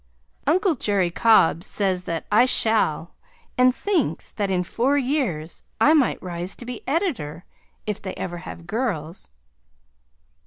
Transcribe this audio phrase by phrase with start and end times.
[0.47, 3.13] Uncle Jerry Cobb says that I shall,
[3.55, 7.45] and thinks that in four years I might rise to be editor
[7.85, 9.29] if they ever have girls.